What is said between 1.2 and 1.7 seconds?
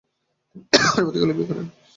বিয়ে করেন।